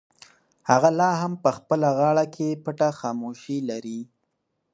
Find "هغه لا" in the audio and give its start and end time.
0.69-1.09